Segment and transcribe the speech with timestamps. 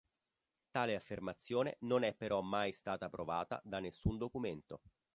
[0.71, 4.81] Tale affermazione non è però mai stata provata da nessun documento.